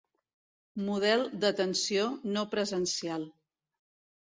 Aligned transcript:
Model 0.87 1.25
d'atenció 1.43 2.07
no 2.33 2.47
presencial. 2.57 3.31